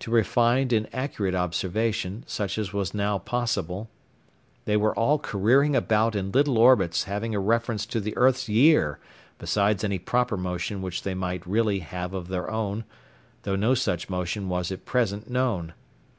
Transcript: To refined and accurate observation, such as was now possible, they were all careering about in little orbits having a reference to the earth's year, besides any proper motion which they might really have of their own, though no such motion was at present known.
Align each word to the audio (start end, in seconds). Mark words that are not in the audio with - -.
To 0.00 0.10
refined 0.10 0.70
and 0.74 0.86
accurate 0.94 1.34
observation, 1.34 2.24
such 2.26 2.58
as 2.58 2.74
was 2.74 2.92
now 2.92 3.16
possible, 3.16 3.88
they 4.66 4.76
were 4.76 4.94
all 4.94 5.18
careering 5.18 5.74
about 5.74 6.14
in 6.14 6.30
little 6.30 6.58
orbits 6.58 7.04
having 7.04 7.34
a 7.34 7.40
reference 7.40 7.86
to 7.86 7.98
the 7.98 8.14
earth's 8.18 8.50
year, 8.50 8.98
besides 9.38 9.82
any 9.82 9.98
proper 9.98 10.36
motion 10.36 10.82
which 10.82 11.04
they 11.04 11.14
might 11.14 11.46
really 11.46 11.78
have 11.78 12.12
of 12.12 12.28
their 12.28 12.50
own, 12.50 12.84
though 13.44 13.56
no 13.56 13.72
such 13.72 14.10
motion 14.10 14.50
was 14.50 14.70
at 14.70 14.84
present 14.84 15.30
known. 15.30 15.72